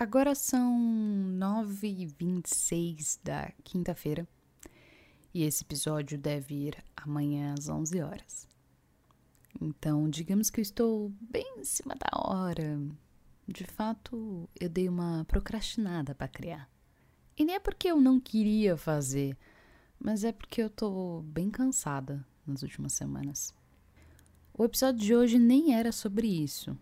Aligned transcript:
Agora 0.00 0.34
são 0.34 0.80
9h26 1.38 3.20
da 3.22 3.52
quinta-feira 3.62 4.26
e 5.34 5.42
esse 5.42 5.62
episódio 5.62 6.16
deve 6.16 6.54
ir 6.54 6.82
amanhã 6.96 7.52
às 7.52 7.68
11 7.68 8.00
horas. 8.00 8.48
Então, 9.60 10.08
digamos 10.08 10.48
que 10.48 10.58
eu 10.58 10.62
estou 10.62 11.12
bem 11.20 11.44
em 11.58 11.64
cima 11.64 11.94
da 11.96 12.18
hora. 12.18 12.80
De 13.46 13.64
fato, 13.64 14.48
eu 14.58 14.70
dei 14.70 14.88
uma 14.88 15.26
procrastinada 15.26 16.14
para 16.14 16.28
criar. 16.28 16.66
E 17.36 17.44
nem 17.44 17.56
é 17.56 17.60
porque 17.60 17.88
eu 17.88 18.00
não 18.00 18.18
queria 18.18 18.78
fazer, 18.78 19.36
mas 19.98 20.24
é 20.24 20.32
porque 20.32 20.62
eu 20.62 20.70
tô 20.70 21.20
bem 21.26 21.50
cansada 21.50 22.26
nas 22.46 22.62
últimas 22.62 22.94
semanas. 22.94 23.54
O 24.54 24.64
episódio 24.64 24.98
de 24.98 25.14
hoje 25.14 25.38
nem 25.38 25.74
era 25.74 25.92
sobre 25.92 26.26
isso, 26.26 26.74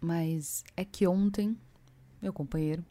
mas 0.00 0.62
é 0.76 0.84
que 0.84 1.08
ontem 1.08 1.58
meu 2.22 2.32
companheiro, 2.32 2.84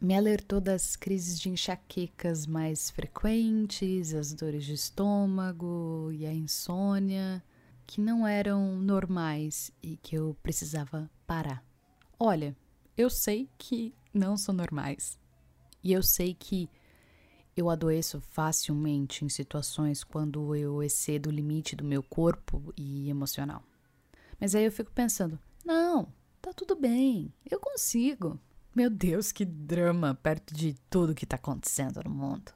me 0.00 0.16
alertou 0.16 0.60
das 0.60 0.96
crises 0.96 1.38
de 1.38 1.48
enxaquecas 1.48 2.44
mais 2.44 2.90
frequentes, 2.90 4.12
as 4.12 4.32
dores 4.34 4.64
de 4.64 4.72
estômago 4.72 6.10
e 6.12 6.26
a 6.26 6.34
insônia, 6.34 7.40
que 7.86 8.00
não 8.00 8.26
eram 8.26 8.76
normais 8.76 9.70
e 9.80 9.96
que 9.96 10.16
eu 10.16 10.36
precisava 10.42 11.08
parar. 11.24 11.64
Olha, 12.18 12.56
eu 12.96 13.08
sei 13.08 13.48
que 13.56 13.94
não 14.12 14.36
são 14.36 14.52
normais. 14.52 15.16
E 15.84 15.92
eu 15.92 16.02
sei 16.02 16.34
que 16.34 16.68
eu 17.56 17.70
adoeço 17.70 18.20
facilmente 18.20 19.24
em 19.24 19.28
situações 19.28 20.02
quando 20.02 20.56
eu 20.56 20.82
excedo 20.82 21.28
o 21.28 21.32
limite 21.32 21.76
do 21.76 21.84
meu 21.84 22.02
corpo 22.02 22.72
e 22.76 23.08
emocional. 23.08 23.62
Mas 24.40 24.54
aí 24.54 24.64
eu 24.64 24.72
fico 24.72 24.90
pensando: 24.90 25.38
não, 25.64 26.08
Tá 26.42 26.52
tudo 26.52 26.76
bem, 26.76 27.32
eu 27.50 27.58
consigo. 27.58 28.38
Meu 28.74 28.90
Deus, 28.90 29.32
que 29.32 29.44
drama 29.44 30.14
perto 30.14 30.52
de 30.52 30.74
tudo 30.90 31.14
que 31.14 31.24
tá 31.24 31.36
acontecendo 31.36 32.02
no 32.04 32.10
mundo. 32.10 32.52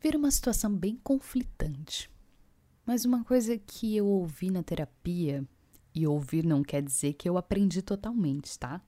Vira 0.00 0.16
uma 0.16 0.30
situação 0.30 0.72
bem 0.72 0.94
conflitante. 1.02 2.08
Mas 2.86 3.04
uma 3.04 3.24
coisa 3.24 3.58
que 3.58 3.96
eu 3.96 4.06
ouvi 4.06 4.50
na 4.50 4.62
terapia, 4.62 5.44
e 5.94 6.06
ouvir 6.06 6.44
não 6.44 6.62
quer 6.62 6.82
dizer 6.82 7.14
que 7.14 7.28
eu 7.28 7.36
aprendi 7.36 7.82
totalmente, 7.82 8.56
tá? 8.56 8.80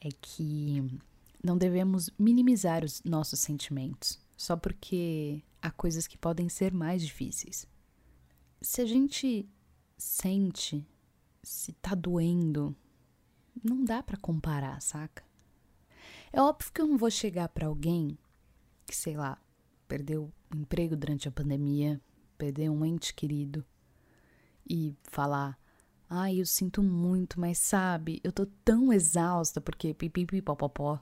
É 0.00 0.08
que 0.20 1.00
não 1.42 1.56
devemos 1.56 2.10
minimizar 2.18 2.84
os 2.84 3.02
nossos 3.02 3.40
sentimentos 3.40 4.20
só 4.36 4.56
porque 4.56 5.42
há 5.62 5.70
coisas 5.70 6.06
que 6.06 6.18
podem 6.18 6.48
ser 6.48 6.74
mais 6.74 7.02
difíceis. 7.02 7.66
Se 8.60 8.80
a 8.80 8.84
gente 8.84 9.48
sente, 9.96 10.86
se 11.42 11.72
tá 11.74 11.94
doendo, 11.94 12.76
não 13.62 13.84
dá 13.84 14.02
para 14.02 14.16
comparar, 14.16 14.80
saca? 14.80 15.24
É 16.32 16.40
óbvio 16.40 16.72
que 16.72 16.80
eu 16.80 16.86
não 16.86 16.96
vou 16.96 17.10
chegar 17.10 17.48
para 17.48 17.66
alguém 17.66 18.16
que, 18.86 18.96
sei 18.96 19.16
lá, 19.16 19.38
perdeu 19.86 20.32
o 20.52 20.56
emprego 20.56 20.96
durante 20.96 21.28
a 21.28 21.32
pandemia, 21.32 22.00
perdeu 22.38 22.72
um 22.72 22.84
ente 22.84 23.12
querido 23.12 23.64
e 24.68 24.96
falar: 25.04 25.58
"Ai, 26.08 26.40
eu 26.40 26.46
sinto 26.46 26.82
muito, 26.82 27.38
mas 27.38 27.58
sabe, 27.58 28.20
eu 28.24 28.32
tô 28.32 28.46
tão 28.64 28.92
exausta 28.92 29.60
porque 29.60 29.92
pipipipopopó". 29.92 30.98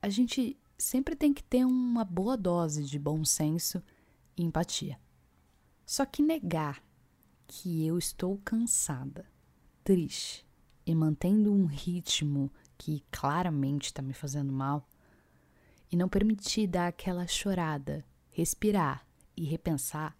A 0.00 0.08
gente 0.08 0.56
sempre 0.78 1.16
tem 1.16 1.34
que 1.34 1.42
ter 1.42 1.64
uma 1.64 2.04
boa 2.04 2.36
dose 2.36 2.84
de 2.84 2.98
bom 2.98 3.24
senso 3.24 3.82
e 4.36 4.44
empatia. 4.44 5.00
Só 5.84 6.06
que 6.06 6.22
negar 6.22 6.82
que 7.46 7.84
eu 7.84 7.98
estou 7.98 8.38
cansada, 8.44 9.26
triste, 9.82 10.45
e 10.86 10.94
mantendo 10.94 11.52
um 11.52 11.66
ritmo 11.66 12.50
que 12.78 13.02
claramente 13.10 13.86
está 13.86 14.00
me 14.00 14.12
fazendo 14.12 14.52
mal, 14.52 14.88
e 15.90 15.96
não 15.96 16.08
permitir 16.08 16.66
dar 16.66 16.88
aquela 16.88 17.26
chorada, 17.26 18.04
respirar 18.30 19.06
e 19.36 19.44
repensar, 19.44 20.16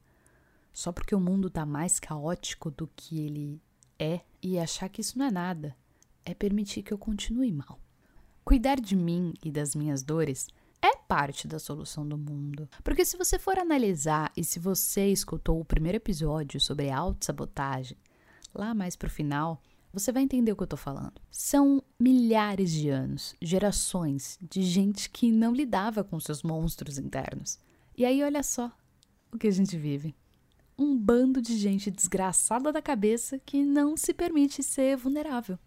só 0.72 0.92
porque 0.92 1.14
o 1.14 1.20
mundo 1.20 1.48
está 1.48 1.64
mais 1.64 1.98
caótico 1.98 2.70
do 2.70 2.86
que 2.94 3.20
ele 3.20 3.62
é 3.98 4.20
e 4.42 4.58
achar 4.58 4.88
que 4.88 5.00
isso 5.00 5.18
não 5.18 5.26
é 5.26 5.30
nada, 5.30 5.76
é 6.24 6.34
permitir 6.34 6.82
que 6.82 6.92
eu 6.92 6.98
continue 6.98 7.50
mal. 7.52 7.80
Cuidar 8.44 8.80
de 8.80 8.94
mim 8.94 9.32
e 9.44 9.50
das 9.50 9.74
minhas 9.74 10.02
dores 10.02 10.48
é 10.82 10.96
parte 10.96 11.48
da 11.48 11.58
solução 11.58 12.06
do 12.06 12.16
mundo. 12.16 12.68
Porque 12.84 13.04
se 13.04 13.16
você 13.16 13.38
for 13.38 13.58
analisar 13.58 14.30
e 14.36 14.44
se 14.44 14.58
você 14.58 15.08
escutou 15.08 15.60
o 15.60 15.64
primeiro 15.64 15.96
episódio 15.96 16.60
sobre 16.60 16.90
autossabotagem, 16.90 17.96
lá 18.54 18.74
mais 18.74 18.94
pro 18.94 19.10
final, 19.10 19.60
você 19.98 20.12
vai 20.12 20.22
entender 20.22 20.52
o 20.52 20.56
que 20.56 20.62
eu 20.62 20.66
tô 20.66 20.76
falando. 20.76 21.14
São 21.30 21.82
milhares 21.98 22.70
de 22.70 22.90
anos, 22.90 23.34
gerações 23.40 24.38
de 24.42 24.60
gente 24.60 25.08
que 25.08 25.32
não 25.32 25.54
lidava 25.54 26.04
com 26.04 26.20
seus 26.20 26.42
monstros 26.42 26.98
internos. 26.98 27.58
E 27.96 28.04
aí, 28.04 28.22
olha 28.22 28.42
só 28.42 28.70
o 29.32 29.38
que 29.38 29.46
a 29.46 29.50
gente 29.50 29.74
vive. 29.78 30.14
Um 30.78 30.98
bando 30.98 31.40
de 31.40 31.56
gente 31.56 31.90
desgraçada 31.90 32.70
da 32.70 32.82
cabeça 32.82 33.38
que 33.38 33.64
não 33.64 33.96
se 33.96 34.12
permite 34.12 34.62
ser 34.62 34.98
vulnerável. 34.98 35.58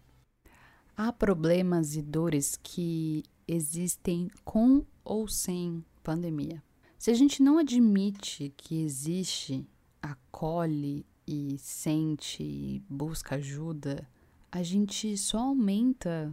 Há 0.96 1.12
problemas 1.12 1.96
e 1.96 2.02
dores 2.02 2.56
que 2.62 3.24
existem 3.48 4.30
com 4.44 4.84
ou 5.02 5.26
sem 5.26 5.84
pandemia. 6.04 6.62
Se 6.96 7.10
a 7.10 7.14
gente 7.14 7.42
não 7.42 7.58
admite 7.58 8.54
que 8.56 8.80
existe, 8.80 9.66
acolhe 10.00 11.04
e 11.26 11.58
sente 11.58 12.44
e 12.44 12.80
busca 12.88 13.34
ajuda, 13.34 14.06
a 14.52 14.62
gente 14.62 15.16
só 15.16 15.38
aumenta 15.38 16.32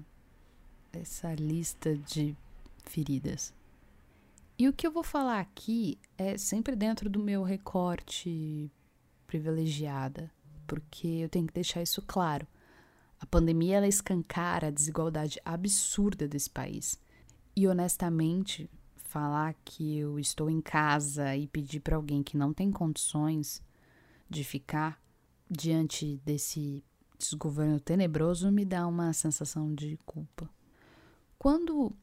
essa 0.92 1.34
lista 1.36 1.96
de 1.96 2.36
feridas. 2.84 3.54
E 4.58 4.68
o 4.68 4.74
que 4.74 4.88
eu 4.88 4.92
vou 4.92 5.04
falar 5.04 5.40
aqui 5.40 6.00
é 6.18 6.38
sempre 6.38 6.76
dentro 6.76 7.10
do 7.10 7.20
meu 7.20 7.44
recorte 7.44 8.72
privilegiada, 9.28 10.32
porque 10.66 11.08
eu 11.08 11.30
tenho 11.30 11.46
que 11.46 11.54
deixar 11.54 11.84
isso 11.84 12.02
claro. 12.02 12.48
A 13.20 13.26
pandemia 13.26 13.78
ela 13.78 13.88
escancara 13.88 14.68
a 14.68 14.72
desigualdade 14.72 15.40
absurda 15.46 16.28
desse 16.28 16.50
país. 16.50 17.00
E 17.56 17.68
honestamente, 17.68 18.70
falar 18.96 19.56
que 19.64 19.98
eu 19.98 20.20
estou 20.20 20.50
em 20.50 20.62
casa 20.62 21.36
e 21.36 21.48
pedir 21.48 21.80
para 21.80 21.96
alguém 21.96 22.24
que 22.24 22.38
não 22.38 22.52
tem 22.52 22.72
condições 22.72 23.62
de 24.30 24.44
ficar 24.44 25.00
diante 25.50 26.20
desse 26.26 26.84
desgoverno 27.18 27.80
tenebroso 27.80 28.52
me 28.52 28.64
dá 28.64 28.86
uma 28.88 29.12
sensação 29.14 29.74
de 29.74 29.98
culpa. 30.06 30.50
Quando 31.38 31.96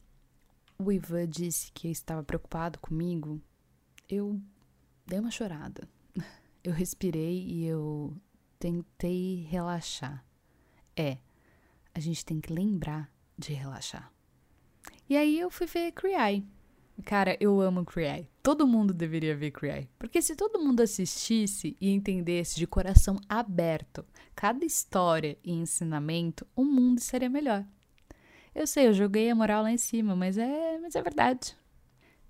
o 0.77 0.91
Ivan 0.91 1.27
disse 1.27 1.71
que 1.71 1.87
estava 1.89 2.23
preocupado 2.23 2.79
comigo, 2.79 3.41
eu 4.09 4.39
dei 5.05 5.19
uma 5.19 5.31
chorada. 5.31 5.87
Eu 6.63 6.73
respirei 6.73 7.45
e 7.45 7.67
eu 7.67 8.17
tentei 8.57 9.45
relaxar. 9.47 10.25
É, 10.95 11.19
a 11.93 11.99
gente 11.99 12.25
tem 12.25 12.41
que 12.41 12.51
lembrar 12.51 13.07
de 13.37 13.53
relaxar. 13.53 14.11
E 15.07 15.15
aí 15.15 15.39
eu 15.39 15.51
fui 15.51 15.67
ver 15.67 15.91
Cry. 15.91 16.43
Cara, 17.03 17.37
eu 17.39 17.61
amo 17.61 17.85
Cry. 17.85 18.27
Todo 18.45 18.67
mundo 18.67 18.93
deveria 18.93 19.35
ver 19.35 19.49
Cry. 19.49 19.89
Porque 19.97 20.21
se 20.21 20.35
todo 20.35 20.59
mundo 20.59 20.81
assistisse 20.81 21.75
e 21.81 21.89
entendesse 21.89 22.57
de 22.57 22.67
coração 22.67 23.19
aberto 23.27 24.05
cada 24.35 24.63
história 24.63 25.35
e 25.43 25.51
ensinamento, 25.51 26.45
o 26.55 26.63
mundo 26.63 27.01
seria 27.01 27.27
melhor. 27.27 27.65
Eu 28.53 28.67
sei, 28.67 28.85
eu 28.85 28.93
joguei 28.93 29.31
a 29.31 29.35
moral 29.35 29.63
lá 29.63 29.71
em 29.71 29.79
cima, 29.79 30.15
mas 30.15 30.37
é, 30.37 30.77
mas 30.77 30.95
é 30.95 31.01
verdade. 31.01 31.57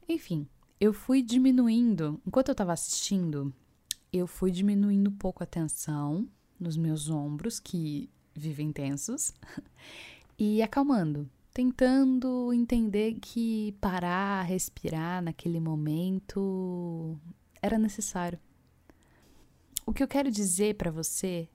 Enfim, 0.08 0.48
eu 0.80 0.94
fui 0.94 1.22
diminuindo, 1.22 2.22
enquanto 2.26 2.48
eu 2.48 2.56
tava 2.56 2.72
assistindo, 2.72 3.54
eu 4.10 4.26
fui 4.26 4.52
diminuindo 4.52 5.10
um 5.10 5.18
pouco 5.18 5.44
a 5.44 5.46
tensão 5.46 6.30
nos 6.58 6.78
meus 6.78 7.10
ombros, 7.10 7.60
que 7.60 8.10
vivem 8.34 8.72
tensos, 8.72 9.34
e 10.40 10.62
acalmando 10.62 11.30
tentando 11.56 12.52
entender 12.52 13.14
que 13.14 13.72
parar, 13.80 14.44
respirar 14.44 15.24
naquele 15.24 15.62
momento 15.62 17.18
era 17.62 17.80
necessário. 17.80 18.38
O 19.86 19.94
que 19.94 20.04
eu 20.04 20.08
quero 20.08 20.30
dizer 20.30 20.76
para 20.76 20.92
você 20.92 21.48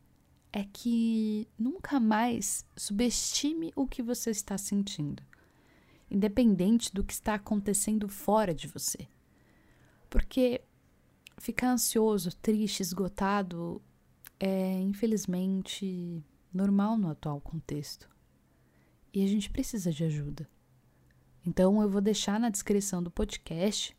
é 0.54 0.64
que 0.64 1.46
nunca 1.58 2.00
mais 2.00 2.64
subestime 2.74 3.74
o 3.76 3.86
que 3.86 4.02
você 4.02 4.30
está 4.30 4.56
sentindo, 4.56 5.22
independente 6.10 6.94
do 6.94 7.04
que 7.04 7.12
está 7.12 7.34
acontecendo 7.34 8.08
fora 8.08 8.54
de 8.54 8.68
você. 8.68 9.06
Porque 10.08 10.62
ficar 11.36 11.72
ansioso, 11.72 12.34
triste, 12.36 12.80
esgotado 12.80 13.82
é, 14.38 14.80
infelizmente, 14.80 16.24
normal 16.54 16.96
no 16.96 17.10
atual 17.10 17.38
contexto 17.38 18.08
e 19.12 19.24
a 19.24 19.26
gente 19.26 19.50
precisa 19.50 19.92
de 19.92 20.04
ajuda. 20.04 20.48
Então 21.46 21.80
eu 21.82 21.88
vou 21.88 22.00
deixar 22.00 22.38
na 22.38 22.50
descrição 22.50 23.02
do 23.02 23.10
podcast 23.10 23.96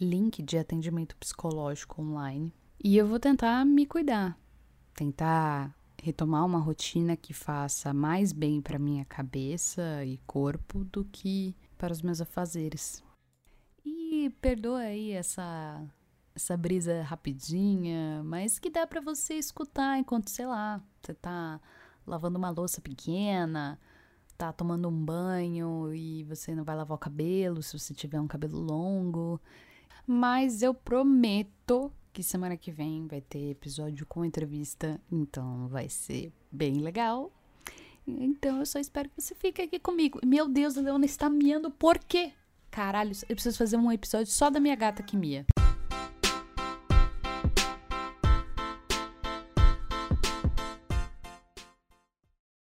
link 0.00 0.42
de 0.42 0.58
atendimento 0.58 1.16
psicológico 1.16 2.02
online 2.02 2.52
e 2.82 2.96
eu 2.96 3.06
vou 3.06 3.18
tentar 3.18 3.64
me 3.64 3.86
cuidar, 3.86 4.38
tentar 4.94 5.74
retomar 6.02 6.44
uma 6.44 6.58
rotina 6.58 7.16
que 7.16 7.32
faça 7.32 7.94
mais 7.94 8.32
bem 8.32 8.60
para 8.60 8.78
minha 8.78 9.04
cabeça 9.04 10.04
e 10.04 10.18
corpo 10.26 10.84
do 10.84 11.04
que 11.04 11.56
para 11.78 11.92
os 11.92 12.02
meus 12.02 12.20
afazeres. 12.20 13.02
E 13.84 14.30
perdoa 14.40 14.80
aí 14.80 15.12
essa 15.12 15.82
essa 16.34 16.56
brisa 16.56 17.02
rapidinha, 17.02 18.22
mas 18.24 18.58
que 18.58 18.68
dá 18.68 18.86
para 18.86 19.00
você 19.00 19.34
escutar 19.34 19.98
enquanto, 19.98 20.30
sei 20.30 20.46
lá, 20.46 20.82
você 21.00 21.14
tá 21.14 21.60
lavando 22.04 22.38
uma 22.38 22.50
louça 22.50 22.80
pequena, 22.80 23.78
tá 24.36 24.52
tomando 24.52 24.88
um 24.88 25.04
banho 25.04 25.94
e 25.94 26.24
você 26.24 26.54
não 26.54 26.64
vai 26.64 26.76
lavar 26.76 26.96
o 26.96 27.00
cabelo 27.00 27.62
se 27.62 27.78
você 27.78 27.94
tiver 27.94 28.20
um 28.20 28.26
cabelo 28.26 28.58
longo. 28.58 29.40
Mas 30.06 30.62
eu 30.62 30.74
prometo 30.74 31.90
que 32.12 32.22
semana 32.22 32.56
que 32.56 32.70
vem 32.70 33.06
vai 33.06 33.20
ter 33.20 33.50
episódio 33.50 34.06
com 34.06 34.24
entrevista, 34.24 35.00
então 35.10 35.66
vai 35.68 35.88
ser 35.88 36.32
bem 36.50 36.74
legal. 36.74 37.32
Então 38.06 38.58
eu 38.58 38.66
só 38.66 38.78
espero 38.78 39.08
que 39.08 39.20
você 39.20 39.34
fique 39.34 39.62
aqui 39.62 39.78
comigo. 39.78 40.20
Meu 40.24 40.48
Deus, 40.48 40.76
a 40.76 40.80
Leona 40.80 41.06
está 41.06 41.28
miando 41.30 41.70
por 41.70 41.98
quê? 41.98 42.32
Caralho, 42.70 43.12
eu 43.28 43.34
preciso 43.34 43.56
fazer 43.56 43.76
um 43.76 43.90
episódio 43.90 44.30
só 44.30 44.50
da 44.50 44.60
minha 44.60 44.76
gata 44.76 45.02
que 45.02 45.16
mia. 45.16 45.46